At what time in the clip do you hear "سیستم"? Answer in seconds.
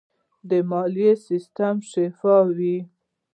1.27-1.75